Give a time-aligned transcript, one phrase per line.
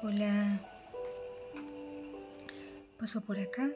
[0.00, 0.60] Hola.
[3.00, 3.68] Paso por acá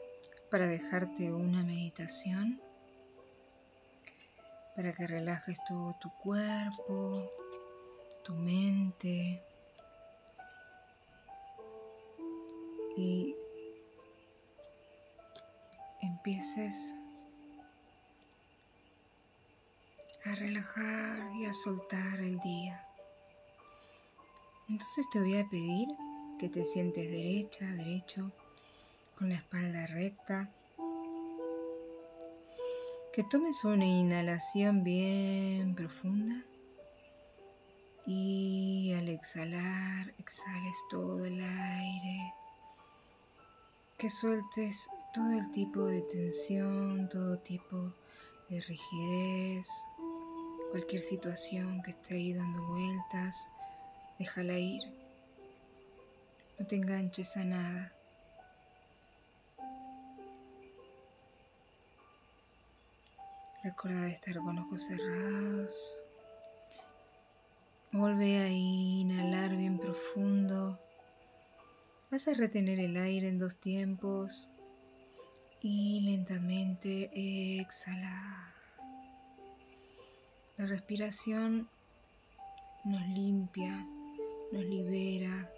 [0.49, 2.61] para dejarte una meditación
[4.73, 7.29] para que relajes todo tu cuerpo,
[8.23, 9.43] tu mente
[12.95, 13.35] y
[16.01, 16.95] empieces
[20.23, 22.87] a relajar y a soltar el día.
[24.69, 25.89] Entonces te voy a pedir
[26.39, 28.31] que te sientes derecha, derecho,
[29.17, 30.51] con la espalda recta.
[33.13, 36.43] Que tomes una inhalación bien profunda
[38.05, 42.33] y al exhalar exhales todo el aire.
[43.97, 47.93] Que sueltes todo el tipo de tensión, todo tipo
[48.49, 49.67] de rigidez,
[50.71, 53.49] cualquier situación que esté ahí dando vueltas,
[54.17, 55.02] déjala ir.
[56.63, 57.93] No te enganches a nada.
[63.61, 66.01] Recuerda estar con ojos cerrados.
[67.91, 70.79] Vuelve a inhalar bien profundo.
[72.09, 74.47] Vas a retener el aire en dos tiempos
[75.59, 78.53] y lentamente exhalar.
[80.55, 81.67] La respiración
[82.85, 83.85] nos limpia,
[84.53, 85.52] nos libera,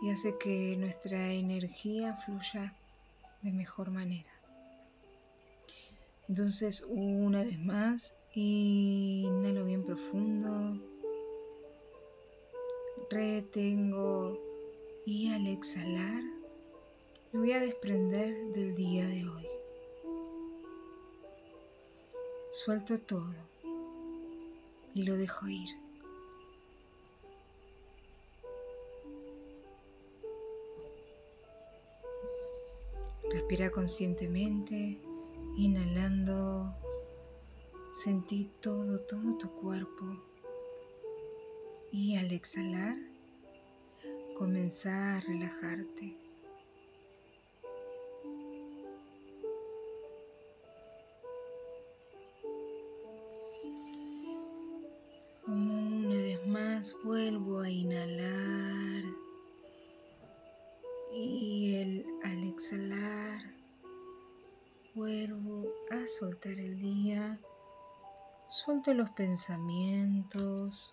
[0.00, 2.74] y hace que nuestra energía fluya
[3.42, 4.30] de mejor manera.
[6.28, 10.78] Entonces, una vez más, inhalo bien profundo,
[13.10, 14.38] retengo
[15.06, 16.22] y al exhalar
[17.32, 19.46] me voy a desprender del día de hoy.
[22.50, 23.34] Suelto todo
[24.94, 25.87] y lo dejo ir.
[33.30, 35.00] Respira conscientemente,
[35.56, 36.74] inhalando.
[37.92, 40.04] Sentí todo, todo tu cuerpo.
[41.92, 42.96] Y al exhalar,
[44.36, 46.27] comenzá a relajarte.
[64.98, 67.38] Vuelvo a soltar el día,
[68.48, 70.92] suelto los pensamientos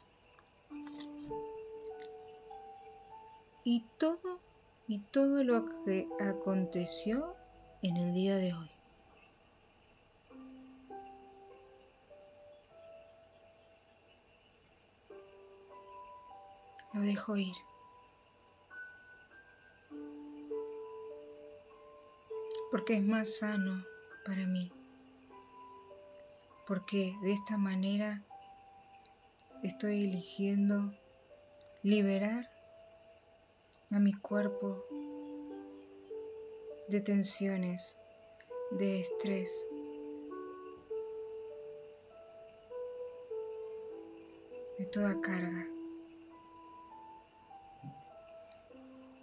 [3.64, 4.40] y todo
[4.88, 7.36] y todo lo que aconteció
[7.82, 8.72] en el día de hoy.
[16.94, 17.56] Lo dejo ir.
[22.76, 23.86] porque es más sano
[24.26, 24.72] para mí,
[26.68, 28.24] porque de esta manera
[29.64, 30.92] estoy eligiendo
[31.84, 32.50] liberar
[33.92, 34.84] a mi cuerpo
[36.90, 38.00] de tensiones,
[38.72, 39.68] de estrés.
[44.78, 45.68] de toda carga.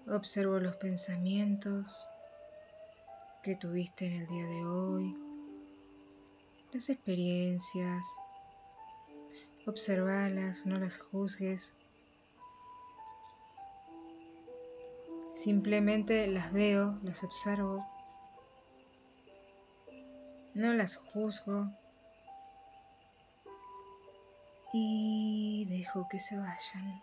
[0.09, 2.09] Observo los pensamientos,
[3.43, 5.17] que tuviste en el día de hoy,
[6.73, 8.07] las experiencias,
[9.67, 11.75] observalas, no las juzgues,
[15.33, 17.85] simplemente las veo, las observo,
[20.55, 21.69] no las juzgo.
[24.75, 27.03] Y dejo que se vayan,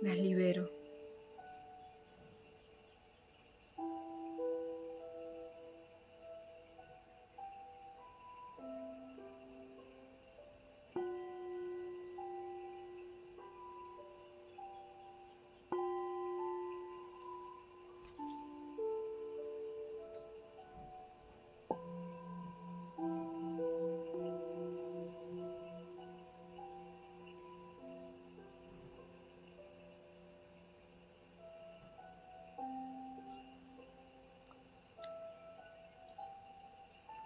[0.00, 0.83] las libero.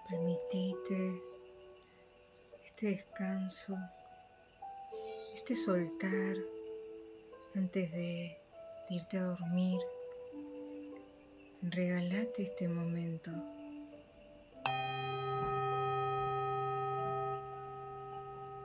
[0.09, 1.23] Permitite
[2.65, 3.77] este descanso,
[5.37, 6.37] este soltar
[7.55, 8.41] antes de,
[8.89, 9.79] irte a dormir.
[11.61, 13.31] Regalate este momento.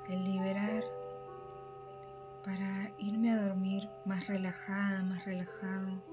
[0.07, 0.86] El liberar
[2.46, 6.12] para irme a dormir más relajada, más relajado.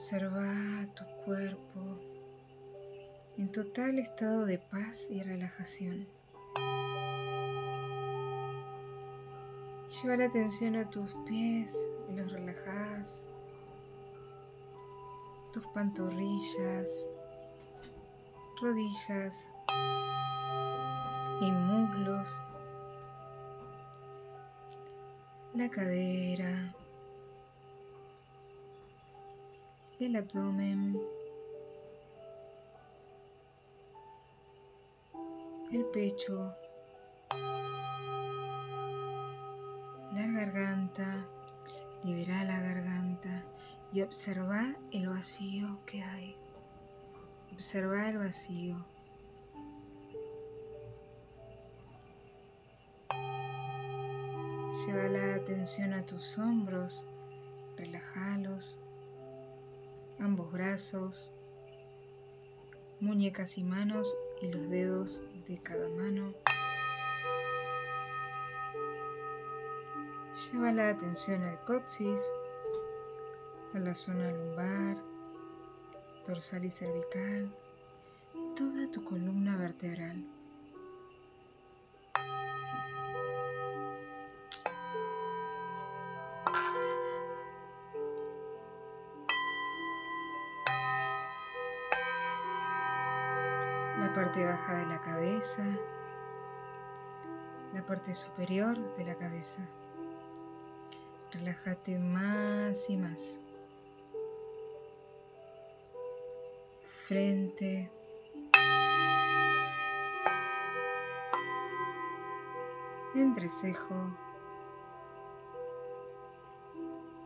[0.00, 2.00] Observa tu cuerpo
[3.36, 6.08] en total estado de paz y relajación.
[9.90, 13.26] Lleva la atención a tus pies y los relajas,
[15.52, 17.10] tus pantorrillas,
[18.58, 19.52] rodillas
[21.42, 22.40] y muslos,
[25.52, 26.74] la cadera,
[30.00, 30.98] el abdomen,
[35.70, 36.56] el pecho,
[40.14, 41.28] la garganta,
[42.02, 43.44] libera la garganta
[43.92, 46.34] y observa el vacío que hay.
[47.52, 48.86] Observa el vacío.
[54.86, 57.06] Lleva la atención a tus hombros,
[57.76, 58.78] relajalos
[60.20, 61.32] ambos brazos,
[63.00, 66.34] muñecas y manos y los dedos de cada mano.
[70.52, 72.32] Lleva la atención al coxis,
[73.74, 74.96] a la zona lumbar,
[76.26, 77.54] dorsal y cervical,
[78.56, 80.24] toda tu columna vertebral.
[94.00, 95.62] La parte baja de la cabeza,
[97.74, 99.60] la parte superior de la cabeza.
[101.32, 103.40] Relájate más y más.
[106.86, 107.90] Frente.
[113.14, 114.16] Entrecejo.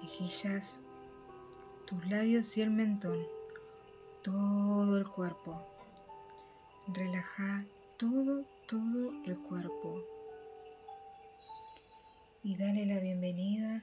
[0.03, 0.81] Mejillas.
[1.87, 3.25] Tus labios y el mentón.
[4.23, 5.74] Todo el cuerpo.
[6.87, 7.65] Relaja
[7.97, 10.05] todo, todo el cuerpo.
[12.43, 13.83] Y dale la bienvenida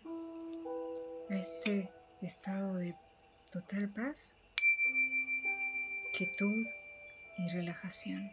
[1.27, 2.95] a este estado de
[3.51, 4.35] total paz,
[6.15, 6.63] quietud
[7.39, 8.31] y relajación.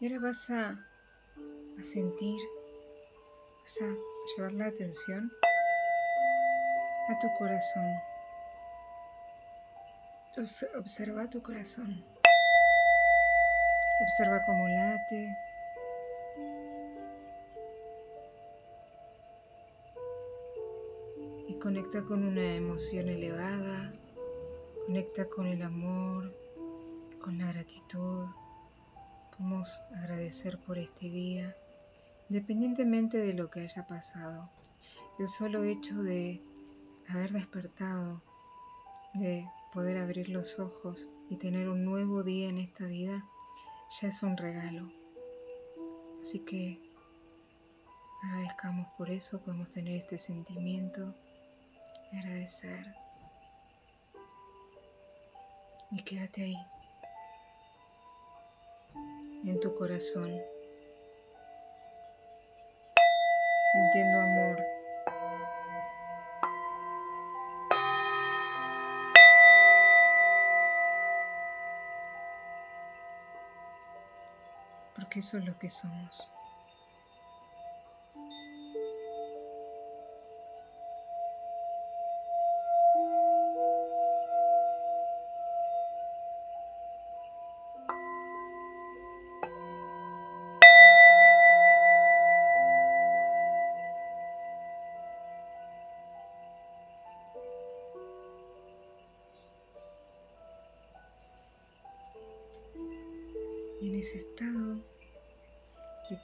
[0.00, 2.40] Y ahora vas a, a sentir,
[3.60, 3.94] vas a
[4.36, 5.30] llevar la atención
[7.10, 8.11] a tu corazón.
[10.34, 12.02] Observa tu corazón.
[14.00, 15.36] Observa cómo late.
[21.48, 23.92] Y conecta con una emoción elevada.
[24.86, 26.34] Conecta con el amor,
[27.20, 28.24] con la gratitud.
[29.36, 31.54] Podemos agradecer por este día,
[32.30, 34.50] independientemente de lo que haya pasado.
[35.18, 36.42] El solo hecho de
[37.06, 38.22] haber despertado,
[39.12, 43.24] de poder abrir los ojos y tener un nuevo día en esta vida
[44.00, 44.92] ya es un regalo.
[46.20, 46.78] Así que
[48.22, 51.14] agradezcamos por eso, podemos tener este sentimiento,
[52.12, 52.94] agradecer.
[55.90, 56.56] Y quédate ahí,
[59.44, 60.40] en tu corazón,
[63.72, 64.81] sintiendo amor.
[75.12, 76.26] Porque eso es lo que somos.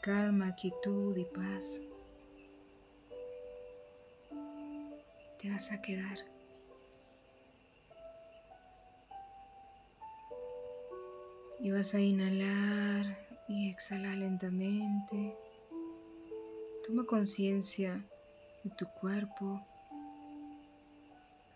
[0.02, 1.82] calma, quietud y paz,
[5.38, 6.18] te vas a quedar.
[11.60, 13.16] Y vas a inhalar
[13.48, 15.36] y exhalar lentamente.
[16.86, 18.04] Toma conciencia
[18.64, 19.66] de tu cuerpo.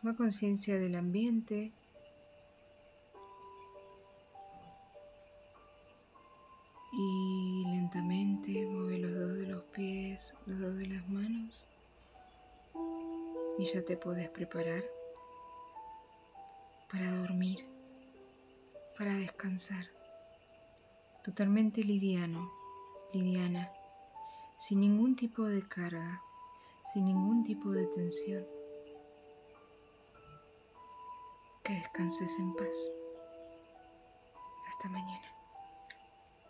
[0.01, 1.73] Toma conciencia del ambiente.
[6.93, 7.42] Y
[7.93, 11.69] lentamente, mueve los dos de los pies, los dos de las manos
[13.59, 14.83] y ya te puedes preparar
[16.91, 17.67] para dormir,
[18.97, 19.87] para descansar,
[21.23, 22.51] totalmente liviano,
[23.13, 23.71] liviana,
[24.57, 26.23] sin ningún tipo de carga,
[26.83, 28.47] sin ningún tipo de tensión.
[31.63, 32.91] Que descanses en paz.
[34.69, 35.42] Hasta mañana.